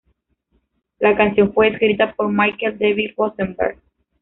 La 0.97 1.15
canción 1.15 1.53
fue 1.53 1.67
escrita 1.67 2.11
por 2.15 2.31
Michael 2.31 2.79
David 2.79 3.11
Rosenberg. 3.15 3.79